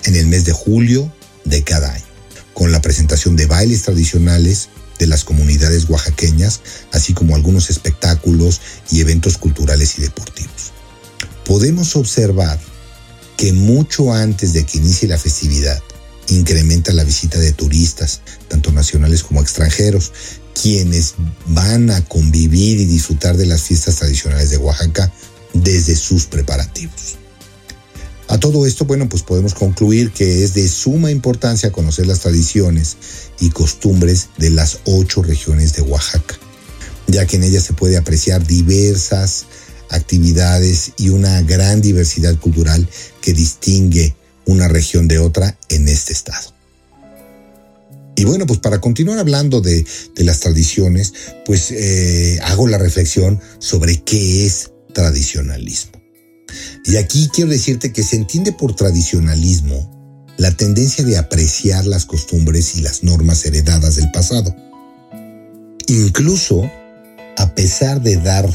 en 0.04 0.16
el 0.16 0.28
mes 0.28 0.46
de 0.46 0.52
julio 0.52 1.12
de 1.46 1.64
cada 1.64 1.92
año, 1.92 2.06
con 2.54 2.72
la 2.72 2.82
presentación 2.82 3.36
de 3.36 3.48
bailes 3.48 3.82
tradicionales 3.82 4.70
de 5.00 5.08
las 5.08 5.24
comunidades 5.24 5.90
oaxaqueñas, 5.90 6.62
así 6.92 7.14
como 7.14 7.36
algunos 7.36 7.70
espectáculos 7.70 8.62
y 8.92 9.02
eventos 9.02 9.38
culturales 9.38 9.98
y 9.98 10.02
deportivos. 10.02 10.74
Podemos 11.46 11.96
observar 11.96 12.60
que 13.38 13.54
mucho 13.54 14.14
antes 14.14 14.54
de 14.54 14.66
que 14.66 14.78
inicie 14.78 15.08
la 15.08 15.18
festividad, 15.18 15.82
incrementa 16.30 16.94
la 16.94 17.04
visita 17.04 17.40
de 17.40 17.52
turistas, 17.52 18.22
tanto 18.48 18.72
nacionales 18.72 19.24
como 19.24 19.42
extranjeros, 19.42 20.12
quienes 20.60 21.16
van 21.48 21.92
a 21.92 22.04
convivir 22.06 22.80
y 22.80 22.86
disfrutar 22.86 23.38
de 23.38 23.46
las 23.46 23.62
fiestas 23.62 23.98
tradicionales 23.98 24.50
de 24.50 24.58
Oaxaca 24.58 25.12
desde 25.54 25.96
sus 25.96 26.26
preparativos. 26.26 27.18
A 28.28 28.40
todo 28.40 28.66
esto, 28.66 28.86
bueno, 28.86 29.08
pues 29.08 29.22
podemos 29.22 29.54
concluir 29.54 30.12
que 30.12 30.44
es 30.44 30.54
de 30.56 30.68
suma 30.68 31.12
importancia 31.12 31.72
conocer 31.72 32.08
las 32.08 32.22
tradiciones 32.22 32.98
y 33.40 33.50
costumbres 33.50 34.30
de 34.38 34.50
las 34.50 34.80
ocho 34.86 35.22
regiones 35.22 35.74
de 35.74 35.84
Oaxaca, 35.84 36.36
ya 37.08 37.28
que 37.28 37.36
en 37.36 37.44
ellas 37.44 37.64
se 37.64 37.74
puede 37.74 37.98
apreciar 37.98 38.46
diversas 38.46 39.46
actividades 39.90 40.94
y 40.98 41.10
una 41.10 41.42
gran 41.44 41.82
diversidad 41.82 42.38
cultural 42.40 42.88
que 43.22 43.34
distingue 43.34 44.16
una 44.46 44.68
región 44.68 45.08
de 45.08 45.20
otra 45.20 45.58
en 45.70 45.88
este 45.88 46.14
estado. 46.14 46.54
Y 48.16 48.24
bueno, 48.24 48.48
pues 48.48 48.60
para 48.60 48.80
continuar 48.80 49.20
hablando 49.20 49.62
de, 49.62 49.86
las 50.18 50.40
tradiciones, 50.40 51.14
pues 51.46 51.70
eh, 51.72 52.40
hago 52.44 52.68
la 52.68 52.78
reflexión 52.78 53.40
sobre 53.60 54.02
qué 54.02 54.46
es 54.46 54.72
tradicionalismo. 54.94 56.05
Y 56.86 56.98
aquí 56.98 57.30
quiero 57.34 57.50
decirte 57.50 57.92
que 57.92 58.04
se 58.04 58.16
entiende 58.16 58.52
por 58.52 58.76
tradicionalismo 58.76 59.92
la 60.38 60.52
tendencia 60.52 61.04
de 61.04 61.18
apreciar 61.18 61.86
las 61.86 62.06
costumbres 62.06 62.76
y 62.76 62.82
las 62.82 63.04
normas 63.04 63.44
heredadas 63.46 63.96
del 63.96 64.12
pasado. 64.12 64.56
Incluso 65.88 66.70
a 67.38 67.56
pesar 67.56 68.02
de 68.02 68.18
dar 68.18 68.48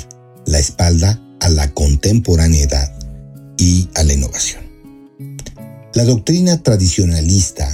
la 0.46 0.58
espalda 0.58 1.20
a 1.40 1.48
la 1.48 1.72
contemporaneidad 1.72 2.92
y 3.58 3.88
a 3.94 4.04
la 4.04 4.14
innovación. 4.14 4.62
La 5.94 6.04
doctrina 6.04 6.62
tradicionalista 6.62 7.68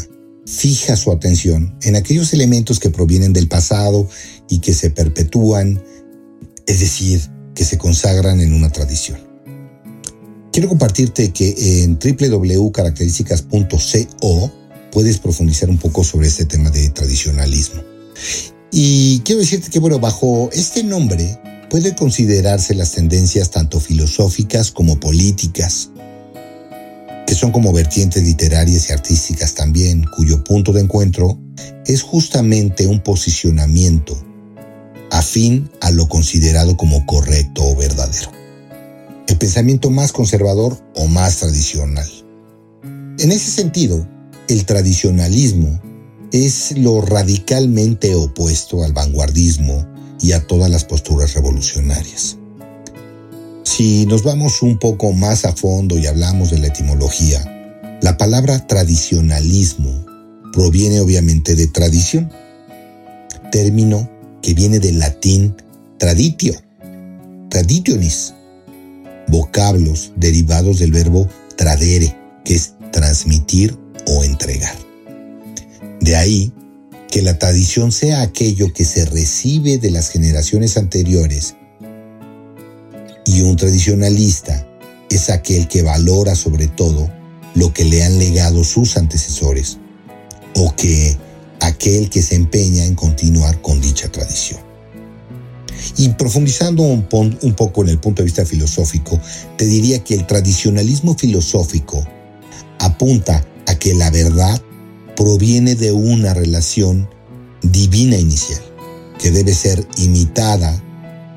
fija 0.47 0.97
su 0.97 1.13
atención 1.13 1.77
en 1.83 1.97
aquellos 1.97 2.33
elementos 2.33 2.81
que 2.81 2.91
provienen 2.91 3.33
del 3.33 3.49
pasado 3.49 4.09
y 4.49 4.61
que 4.61 4.73
se 4.73 4.91
perpetúan, 4.91 5.83
es 6.67 6.81
decir, 6.81 7.21
que 7.55 7.65
se 7.65 7.77
consagran 7.77 8.41
en 8.41 8.55
una 8.55 8.71
tradición. 8.71 9.25
Quiero 10.57 10.71
compartirte 10.71 11.35
que 11.35 11.85
en 11.85 11.99
www.características.co 11.99 14.51
puedes 14.91 15.19
profundizar 15.19 15.69
un 15.69 15.77
poco 15.77 16.03
sobre 16.03 16.29
este 16.29 16.47
tema 16.47 16.71
de 16.71 16.89
tradicionalismo. 16.89 17.83
Y 18.73 19.21
quiero 19.21 19.43
decirte 19.43 19.69
que, 19.69 19.81
bueno, 19.81 19.99
bajo 19.99 20.49
este 20.55 20.83
nombre 20.83 21.39
puede 21.69 21.95
considerarse 21.95 22.75
las 22.75 22.93
tendencias 22.93 23.51
tanto 23.51 23.81
filosóficas 23.81 24.71
como 24.71 24.99
políticas, 24.99 25.91
que 27.27 27.35
son 27.35 27.53
como 27.53 27.75
vertientes 27.75 28.25
literarias 28.25 28.89
y 28.89 28.95
artísticas 28.95 29.53
también, 29.53 30.05
cuyo 30.05 30.43
punto 30.43 30.73
de 30.73 30.81
encuentro 30.81 31.39
es 31.85 32.01
justamente 32.01 32.87
un 32.87 33.01
posicionamiento 33.01 34.17
afín 35.11 35.71
a 35.83 35.91
lo 35.91 36.09
considerado 36.09 36.79
como 36.79 37.05
correcto 37.05 37.63
o 37.63 37.77
verdadero. 37.77 38.36
El 39.28 39.38
pensamiento 39.38 39.90
más 39.90 40.12
conservador 40.12 40.78
o 40.95 41.06
más 41.06 41.38
tradicional. 41.38 42.09
En 43.18 43.33
ese 43.33 43.50
sentido, 43.50 44.06
el 44.49 44.64
tradicionalismo 44.66 45.80
es 46.33 46.76
lo 46.76 47.00
radicalmente 47.00 48.14
opuesto 48.14 48.85
al 48.85 48.92
vanguardismo 48.92 49.87
y 50.21 50.33
a 50.33 50.47
todas 50.47 50.71
las 50.71 50.85
posturas 50.85 51.35
revolucionarias. 51.35 52.37
Si 53.64 54.06
nos 54.06 54.23
vamos 54.23 54.62
un 54.62 54.78
poco 54.78 55.12
más 55.12 55.45
a 55.45 55.52
fondo 55.52 55.99
y 55.99 56.06
hablamos 56.06 56.50
de 56.50 56.59
la 56.59 56.68
etimología, 56.68 57.45
la 58.02 58.16
palabra 58.16 58.66
tradicionalismo 58.66 60.04
proviene 60.52 61.00
obviamente 61.00 61.54
de 61.54 61.66
tradición, 61.66 62.30
término 63.50 64.09
que 64.40 64.54
viene 64.54 64.78
del 64.78 64.99
latín 64.99 65.56
traditio, 65.99 66.54
traditionis, 67.50 68.35
vocablos 69.28 70.12
derivados 70.16 70.78
del 70.78 70.92
verbo 70.92 71.28
tradere, 71.56 72.16
que 72.45 72.54
es 72.54 72.75
transmitir 72.92 73.78
o 74.06 74.25
entregar. 74.25 74.76
De 76.00 76.16
ahí 76.16 76.52
que 77.11 77.23
la 77.23 77.38
tradición 77.38 77.92
sea 77.92 78.23
aquello 78.23 78.73
que 78.73 78.85
se 78.85 79.04
recibe 79.06 79.78
de 79.78 79.90
las 79.90 80.11
generaciones 80.11 80.76
anteriores 80.76 81.54
y 83.25 83.40
un 83.40 83.56
tradicionalista 83.56 84.66
es 85.11 85.30
aquel 85.30 85.68
que 85.68 85.83
valora 85.83 86.35
sobre 86.35 86.68
todo 86.68 87.11
lo 87.54 87.73
que 87.73 87.85
le 87.85 88.04
han 88.04 88.18
legado 88.18 88.64
sus 88.64 88.97
antecesores 88.97 89.78
o 90.54 90.75
que 90.76 91.16
aquel 91.61 92.11
que 92.11 92.23
se 92.23 92.35
empeña 92.35 92.85
en 92.85 92.95
continuar 92.95 93.61
con 93.62 93.80
dicha 93.80 94.11
tradición. 94.11 94.65
Y 95.97 96.11
profundizando 96.11 96.83
un, 96.83 97.07
poco 97.07 97.83
en 97.83 97.90
el 97.90 97.99
punto 97.99 98.23
de 98.23 98.26
vista 98.26 98.45
filosófico, 98.45 99.21
te 99.57 99.64
diría 99.64 100.02
que 100.02 100.14
el 100.14 100.26
tradicionalismo 100.26 101.16
filosófico 101.16 102.07
apunta 102.78 103.47
a 103.66 103.78
que 103.78 103.95
la 103.95 104.11
verdad 104.11 104.61
proviene 105.16 105.75
de 105.75 105.93
una 105.93 106.35
relación 106.35 107.09
divina 107.62 108.16
inicial, 108.16 108.61
que 109.19 109.31
debe 109.31 109.55
ser 109.55 109.87
imitada 109.97 110.83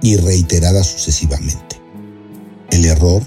y 0.02 0.18
reiterada 0.18 0.84
sucesivamente. 0.84 1.82
El 2.72 2.86
error 2.86 3.24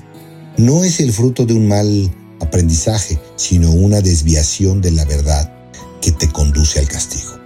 no 0.56 0.84
es 0.84 1.00
el 1.00 1.12
fruto 1.12 1.46
de 1.46 1.54
un 1.54 1.68
mal 1.68 2.14
aprendizaje, 2.40 3.18
sino 3.36 3.70
una 3.70 4.00
desviación 4.00 4.80
de 4.80 4.90
la 4.90 5.04
verdad 5.04 5.52
que 6.00 6.12
te 6.12 6.28
conduce 6.28 6.78
al 6.78 6.88
castigo. 6.88 7.38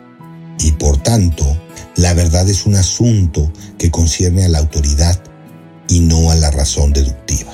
Y 0.58 0.72
por 0.72 0.96
tanto, 1.02 1.44
la 1.96 2.12
verdad 2.14 2.48
es 2.48 2.66
un 2.66 2.76
asunto 2.76 3.50
que 3.78 3.90
concierne 3.90 4.44
a 4.44 4.48
la 4.48 4.58
autoridad 4.58 5.22
y 5.88 6.00
no 6.00 6.30
a 6.30 6.36
la 6.36 6.50
razón 6.50 6.92
deductiva. 6.92 7.52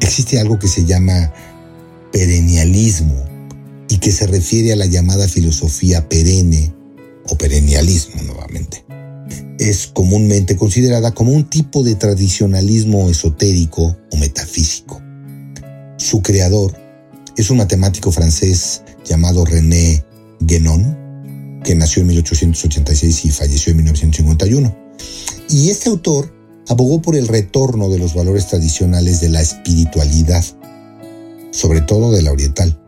Existe 0.00 0.40
algo 0.40 0.58
que 0.58 0.68
se 0.68 0.84
llama 0.84 1.32
perennialismo 2.12 3.24
y 3.88 3.98
que 3.98 4.12
se 4.12 4.26
refiere 4.26 4.72
a 4.72 4.76
la 4.76 4.86
llamada 4.86 5.28
filosofía 5.28 6.08
perenne 6.08 6.74
o 7.28 7.36
perennialismo 7.36 8.22
nuevamente. 8.22 8.84
Es 9.58 9.86
comúnmente 9.86 10.56
considerada 10.56 11.12
como 11.12 11.32
un 11.32 11.48
tipo 11.48 11.82
de 11.82 11.94
tradicionalismo 11.94 13.10
esotérico 13.10 13.96
o 14.10 14.16
metafísico. 14.16 15.02
Su 15.96 16.22
creador 16.22 16.76
es 17.36 17.50
un 17.50 17.58
matemático 17.58 18.10
francés 18.10 18.82
llamado 19.04 19.44
René 19.44 20.04
Guénon, 20.40 21.03
que 21.64 21.74
nació 21.74 22.02
en 22.02 22.08
1886 22.08 23.24
y 23.24 23.30
falleció 23.30 23.70
en 23.72 23.78
1951. 23.78 24.76
Y 25.48 25.70
este 25.70 25.90
autor 25.90 26.32
abogó 26.68 27.02
por 27.02 27.16
el 27.16 27.26
retorno 27.26 27.88
de 27.90 27.98
los 27.98 28.14
valores 28.14 28.46
tradicionales 28.46 29.20
de 29.20 29.30
la 29.30 29.40
espiritualidad, 29.40 30.44
sobre 31.50 31.80
todo 31.80 32.12
de 32.12 32.22
la 32.22 32.32
oriental, 32.32 32.78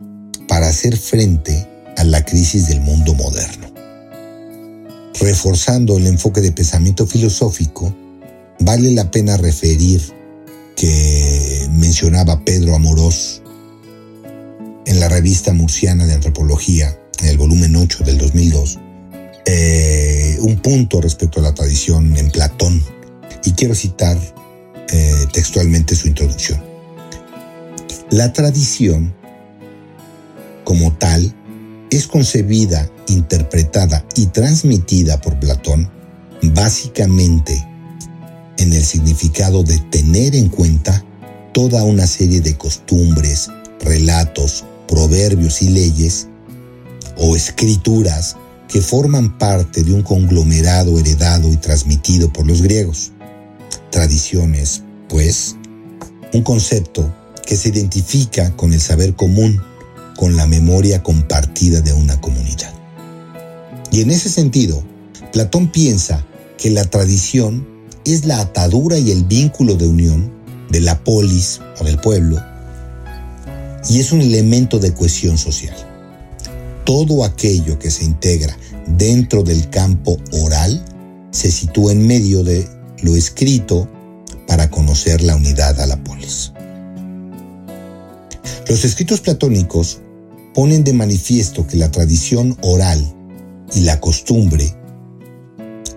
para 0.47 0.69
hacer 0.69 0.95
frente 0.95 1.67
a 1.97 2.03
la 2.03 2.23
crisis 2.23 2.67
del 2.67 2.79
mundo 2.81 3.13
moderno. 3.13 3.67
Reforzando 5.19 5.97
el 5.97 6.07
enfoque 6.07 6.41
de 6.41 6.51
pensamiento 6.51 7.05
filosófico, 7.07 7.93
vale 8.59 8.91
la 8.91 9.09
pena 9.11 9.35
referir 9.37 10.01
que 10.75 11.67
mencionaba 11.71 12.45
Pedro 12.45 12.75
Amorós 12.75 13.41
en 14.85 14.99
la 14.99 15.09
revista 15.09 15.53
murciana 15.53 16.05
de 16.05 16.13
antropología, 16.13 16.97
en 17.19 17.27
el 17.27 17.37
volumen 17.37 17.75
8 17.75 18.03
del 18.03 18.17
2002, 18.17 18.79
eh, 19.45 20.37
un 20.41 20.57
punto 20.57 21.01
respecto 21.01 21.39
a 21.39 21.43
la 21.43 21.53
tradición 21.53 22.15
en 22.17 22.29
Platón. 22.29 22.83
Y 23.43 23.51
quiero 23.51 23.75
citar 23.75 24.17
eh, 24.89 25.25
textualmente 25.31 25.95
su 25.95 26.07
introducción. 26.07 26.61
La 28.09 28.33
tradición, 28.33 29.13
como 30.63 30.93
tal, 30.93 31.33
es 31.89 32.07
concebida, 32.07 32.89
interpretada 33.07 34.05
y 34.15 34.27
transmitida 34.27 35.19
por 35.21 35.39
Platón 35.39 35.89
básicamente 36.53 37.65
en 38.57 38.73
el 38.73 38.83
significado 38.83 39.63
de 39.63 39.77
tener 39.91 40.35
en 40.35 40.49
cuenta 40.49 41.03
toda 41.53 41.83
una 41.83 42.05
serie 42.07 42.41
de 42.41 42.57
costumbres, 42.57 43.49
relatos, 43.81 44.65
proverbios 44.87 45.61
y 45.61 45.69
leyes 45.69 46.27
o 47.17 47.35
escrituras 47.35 48.35
que 48.67 48.81
forman 48.81 49.37
parte 49.37 49.83
de 49.83 49.93
un 49.93 50.03
conglomerado 50.03 50.99
heredado 50.99 51.51
y 51.51 51.57
transmitido 51.57 52.31
por 52.31 52.45
los 52.45 52.61
griegos. 52.61 53.11
Tradiciones, 53.91 54.83
pues, 55.09 55.55
un 56.33 56.43
concepto 56.43 57.13
que 57.45 57.55
se 57.55 57.69
identifica 57.69 58.51
con 58.55 58.73
el 58.73 58.81
saber 58.81 59.15
común, 59.15 59.61
con 60.17 60.35
la 60.35 60.47
memoria 60.47 61.01
compartida 61.01 61.81
de 61.81 61.93
una 61.93 62.19
comunidad. 62.19 62.73
Y 63.91 64.01
en 64.01 64.11
ese 64.11 64.29
sentido, 64.29 64.83
Platón 65.31 65.71
piensa 65.71 66.25
que 66.57 66.69
la 66.69 66.83
tradición 66.83 67.67
es 68.03 68.25
la 68.25 68.41
atadura 68.41 68.97
y 68.97 69.11
el 69.11 69.23
vínculo 69.23 69.75
de 69.75 69.87
unión 69.87 70.31
de 70.69 70.81
la 70.81 71.03
polis 71.03 71.61
o 71.79 71.85
del 71.85 71.99
pueblo 71.99 72.41
y 73.89 73.99
es 73.99 74.11
un 74.11 74.21
elemento 74.21 74.79
de 74.79 74.93
cohesión 74.93 75.37
social. 75.37 75.75
Todo 76.87 77.25
aquello 77.25 77.77
que 77.77 77.91
se 77.91 78.05
integra 78.05 78.57
dentro 78.97 79.43
del 79.43 79.69
campo 79.69 80.17
oral 80.31 80.85
se 81.31 81.51
sitúa 81.51 81.91
en 81.91 82.07
medio 82.07 82.45
de 82.45 82.65
lo 83.03 83.13
escrito 83.17 83.89
para 84.47 84.71
conocer 84.71 85.21
la 85.21 85.35
unidad 85.35 85.81
a 85.81 85.85
la 85.85 86.01
polis. 86.01 86.53
Los 88.69 88.85
escritos 88.85 89.19
platónicos 89.19 89.99
ponen 90.53 90.85
de 90.85 90.93
manifiesto 90.93 91.67
que 91.67 91.75
la 91.75 91.91
tradición 91.91 92.57
oral 92.61 93.05
y 93.75 93.81
la 93.81 93.99
costumbre 93.99 94.73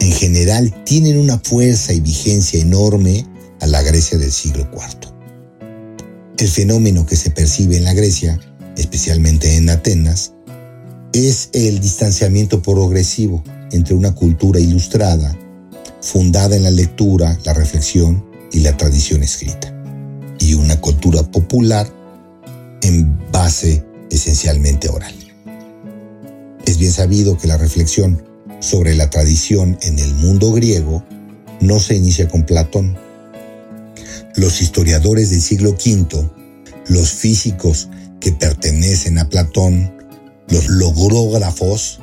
en 0.00 0.11
general 0.11 0.75
tienen 0.82 1.18
una 1.18 1.38
fuerza 1.38 1.92
y 1.92 2.00
vigencia 2.00 2.61
enorme 2.61 3.25
a 3.61 3.68
la 3.68 3.80
Grecia 3.82 4.18
del 4.18 4.32
siglo 4.32 4.68
IV. 4.73 5.09
El 6.37 6.49
fenómeno 6.49 7.06
que 7.06 7.14
se 7.14 7.30
percibe 7.30 7.76
en 7.76 7.85
la 7.85 7.94
Grecia, 7.94 8.40
especialmente 8.76 9.54
en 9.54 9.70
Atenas, 9.70 10.32
es 11.12 11.50
el 11.52 11.81
distanciamiento 11.81 12.62
progresivo 12.62 13.43
entre 13.73 13.95
una 13.95 14.14
cultura 14.14 14.61
ilustrada, 14.61 15.37
fundada 16.00 16.57
en 16.57 16.62
la 16.62 16.71
lectura, 16.71 17.38
la 17.45 17.52
reflexión 17.52 18.25
y 18.52 18.61
la 18.61 18.76
tradición 18.76 19.23
escrita, 19.23 19.75
y 20.38 20.55
una 20.55 20.81
cultura 20.81 21.23
popular 21.23 21.88
en 22.83 23.19
base 23.31 23.85
esencialmente 24.11 24.88
oral. 24.88 25.14
Es 26.64 26.79
bien 26.79 26.93
sabido 26.93 27.37
que 27.37 27.49
la 27.49 27.57
reflexión 27.57 28.23
sobre 28.61 28.95
la 28.95 29.11
tradición 29.11 29.79
en 29.83 29.99
el 29.99 30.14
mundo 30.14 30.52
griego 30.52 31.05
no 31.61 31.79
se 31.79 31.97
inicia 31.97 32.29
con 32.29 32.45
Platón, 32.45 32.97
los 34.37 34.62
historiadores 34.62 35.31
del 35.31 35.40
siglo 35.40 35.71
V, 35.71 36.31
los 36.87 37.11
físicos 37.11 37.88
que 38.21 38.33
pertenecen 38.33 39.19
a 39.19 39.29
Platón, 39.29 40.00
los 40.50 40.69
logrógrafos, 40.69 42.00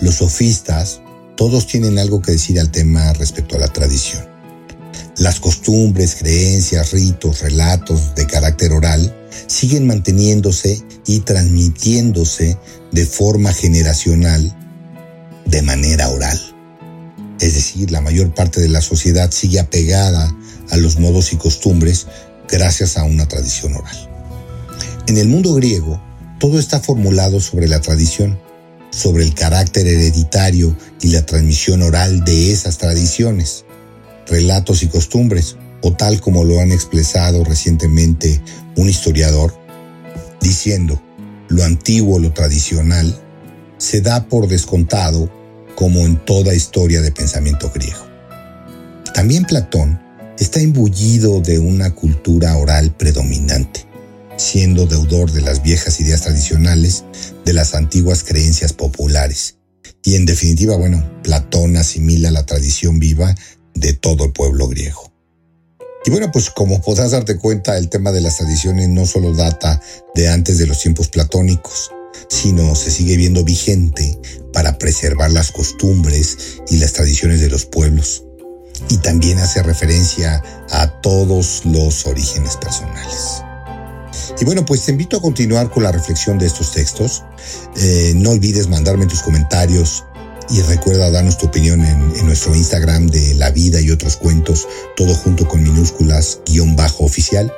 los 0.00 0.16
sofistas, 0.16 1.00
todos 1.36 1.66
tienen 1.66 1.98
algo 1.98 2.20
que 2.20 2.32
decir 2.32 2.60
al 2.60 2.70
tema 2.70 3.12
respecto 3.14 3.56
a 3.56 3.60
la 3.60 3.68
tradición. 3.68 4.24
Las 5.18 5.40
costumbres, 5.40 6.16
creencias, 6.16 6.92
ritos, 6.92 7.40
relatos 7.40 8.14
de 8.14 8.26
carácter 8.26 8.72
oral 8.72 9.14
siguen 9.46 9.86
manteniéndose 9.86 10.82
y 11.06 11.20
transmitiéndose 11.20 12.58
de 12.92 13.06
forma 13.06 13.52
generacional, 13.52 14.56
de 15.46 15.62
manera 15.62 16.08
oral. 16.08 16.40
Es 17.40 17.54
decir, 17.54 17.90
la 17.90 18.00
mayor 18.00 18.34
parte 18.34 18.60
de 18.60 18.68
la 18.68 18.80
sociedad 18.80 19.30
sigue 19.30 19.60
apegada 19.60 20.34
a 20.70 20.76
los 20.76 20.98
modos 20.98 21.32
y 21.32 21.36
costumbres 21.36 22.06
gracias 22.48 22.96
a 22.96 23.04
una 23.04 23.26
tradición 23.26 23.74
oral. 23.74 24.10
En 25.08 25.18
el 25.18 25.28
mundo 25.28 25.54
griego, 25.54 26.00
todo 26.42 26.58
está 26.58 26.80
formulado 26.80 27.38
sobre 27.38 27.68
la 27.68 27.80
tradición, 27.80 28.36
sobre 28.90 29.22
el 29.22 29.32
carácter 29.32 29.86
hereditario 29.86 30.76
y 31.00 31.10
la 31.10 31.24
transmisión 31.24 31.82
oral 31.82 32.24
de 32.24 32.50
esas 32.50 32.78
tradiciones, 32.78 33.64
relatos 34.26 34.82
y 34.82 34.88
costumbres, 34.88 35.54
o 35.82 35.92
tal 35.92 36.20
como 36.20 36.42
lo 36.42 36.58
han 36.58 36.72
expresado 36.72 37.44
recientemente 37.44 38.42
un 38.74 38.88
historiador, 38.88 39.54
diciendo, 40.40 41.00
lo 41.46 41.62
antiguo, 41.62 42.18
lo 42.18 42.32
tradicional, 42.32 43.16
se 43.78 44.00
da 44.00 44.26
por 44.26 44.48
descontado 44.48 45.30
como 45.76 46.00
en 46.00 46.16
toda 46.24 46.56
historia 46.56 47.02
de 47.02 47.12
pensamiento 47.12 47.70
griego. 47.72 48.04
También 49.14 49.44
Platón 49.44 50.02
está 50.40 50.60
imbullido 50.60 51.40
de 51.40 51.60
una 51.60 51.94
cultura 51.94 52.56
oral 52.56 52.90
predominante, 52.96 53.91
siendo 54.36 54.86
deudor 54.86 55.30
de 55.32 55.40
las 55.40 55.62
viejas 55.62 56.00
ideas 56.00 56.22
tradicionales, 56.22 57.04
de 57.44 57.52
las 57.52 57.74
antiguas 57.74 58.24
creencias 58.24 58.72
populares. 58.72 59.56
Y 60.04 60.16
en 60.16 60.26
definitiva, 60.26 60.76
bueno, 60.76 61.02
Platón 61.22 61.76
asimila 61.76 62.30
la 62.30 62.44
tradición 62.46 62.98
viva 62.98 63.34
de 63.74 63.92
todo 63.92 64.24
el 64.24 64.32
pueblo 64.32 64.68
griego. 64.68 65.12
Y 66.04 66.10
bueno, 66.10 66.32
pues 66.32 66.50
como 66.50 66.80
podrás 66.80 67.12
darte 67.12 67.38
cuenta, 67.38 67.76
el 67.78 67.88
tema 67.88 68.10
de 68.10 68.20
las 68.20 68.38
tradiciones 68.38 68.88
no 68.88 69.06
solo 69.06 69.32
data 69.34 69.80
de 70.14 70.28
antes 70.28 70.58
de 70.58 70.66
los 70.66 70.80
tiempos 70.80 71.08
platónicos, 71.08 71.92
sino 72.28 72.74
se 72.74 72.90
sigue 72.90 73.16
viendo 73.16 73.44
vigente 73.44 74.18
para 74.52 74.78
preservar 74.78 75.30
las 75.30 75.52
costumbres 75.52 76.60
y 76.68 76.78
las 76.78 76.92
tradiciones 76.92 77.40
de 77.40 77.48
los 77.48 77.66
pueblos 77.66 78.24
y 78.88 78.98
también 78.98 79.38
hace 79.38 79.62
referencia 79.62 80.42
a 80.70 81.00
todos 81.00 81.64
los 81.64 82.06
orígenes 82.06 82.56
personales. 82.56 83.42
Y 84.42 84.44
bueno, 84.44 84.64
pues 84.64 84.84
te 84.84 84.90
invito 84.90 85.18
a 85.18 85.22
continuar 85.22 85.70
con 85.70 85.84
la 85.84 85.92
reflexión 85.92 86.36
de 86.36 86.46
estos 86.46 86.72
textos. 86.72 87.22
Eh, 87.76 88.12
no 88.16 88.30
olvides 88.30 88.66
mandarme 88.66 89.06
tus 89.06 89.22
comentarios 89.22 90.04
y 90.50 90.60
recuerda 90.62 91.12
darnos 91.12 91.38
tu 91.38 91.46
opinión 91.46 91.80
en, 91.80 92.26
nuestro 92.26 92.52
Instagram 92.52 93.06
de 93.06 93.34
La 93.34 93.52
Vida 93.52 93.80
y 93.80 93.92
otros 93.92 94.16
cuentos, 94.16 94.66
todo 94.96 95.14
junto 95.14 95.46
con 95.46 95.62
minúsculas 95.62 96.40
guion 96.44 96.74
bajo 96.74 97.04
oficial. 97.04 97.52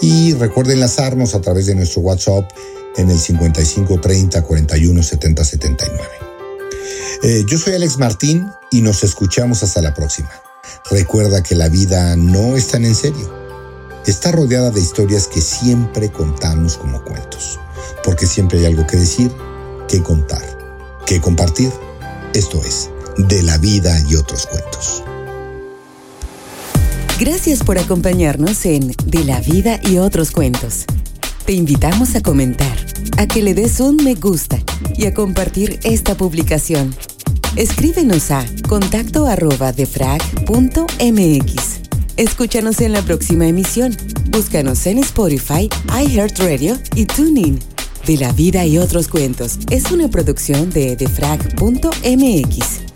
Y 0.00 0.32
recuerda 0.32 0.72
enlazarnos 0.72 1.34
a 1.34 1.42
través 1.42 1.66
de 1.66 1.74
nuestro 1.74 2.00
WhatsApp 2.00 2.50
en 2.96 3.10
el 3.10 3.18
55 3.18 4.00
30 4.00 4.42
41 4.44 5.02
70 5.02 5.44
79. 5.44 6.08
yo 7.46 7.58
soy 7.58 7.74
Alex 7.74 7.98
Martín 7.98 8.48
y 8.70 8.80
nos 8.80 9.04
escuchamos 9.04 9.62
hasta 9.62 9.82
la 9.82 9.92
próxima. 9.92 10.30
Recuerda 10.90 11.42
que 11.42 11.54
la 11.54 11.68
vida 11.68 12.16
no 12.16 12.56
es 12.56 12.68
tan 12.68 12.86
en 12.86 12.94
serio. 12.94 13.43
Está 14.06 14.32
rodeada 14.32 14.70
de 14.70 14.82
historias 14.82 15.28
que 15.28 15.40
siempre 15.40 16.10
contamos 16.10 16.76
como 16.76 17.02
cuentos, 17.02 17.58
porque 18.04 18.26
siempre 18.26 18.58
hay 18.58 18.66
algo 18.66 18.86
que 18.86 18.98
decir, 18.98 19.32
que 19.88 20.02
contar, 20.02 20.42
que 21.06 21.22
compartir. 21.22 21.72
Esto 22.34 22.60
es, 22.62 22.90
de 23.16 23.42
la 23.42 23.56
vida 23.56 23.98
y 24.06 24.16
otros 24.16 24.46
cuentos. 24.46 25.02
Gracias 27.18 27.62
por 27.62 27.78
acompañarnos 27.78 28.66
en 28.66 28.94
De 29.06 29.24
la 29.24 29.40
vida 29.40 29.80
y 29.82 29.96
otros 29.96 30.32
cuentos. 30.32 30.84
Te 31.46 31.52
invitamos 31.52 32.14
a 32.14 32.20
comentar, 32.20 32.76
a 33.16 33.26
que 33.26 33.42
le 33.42 33.54
des 33.54 33.80
un 33.80 33.96
me 33.96 34.16
gusta 34.16 34.58
y 34.98 35.06
a 35.06 35.14
compartir 35.14 35.80
esta 35.82 36.14
publicación. 36.14 36.94
Escríbenos 37.56 38.30
a 38.30 38.44
contacto 38.68 39.26
arroba 39.26 39.72
defrag.mx. 39.72 41.73
Escúchanos 42.16 42.80
en 42.80 42.92
la 42.92 43.02
próxima 43.02 43.48
emisión. 43.48 43.96
Búscanos 44.30 44.86
en 44.86 44.98
Spotify, 44.98 45.68
iHeartRadio 45.88 46.78
y 46.94 47.06
TuneIn. 47.06 47.58
De 48.06 48.16
la 48.16 48.30
vida 48.32 48.64
y 48.64 48.78
otros 48.78 49.08
cuentos 49.08 49.58
es 49.70 49.90
una 49.90 50.08
producción 50.08 50.70
de 50.70 50.94
defrag.mx. 50.94 52.93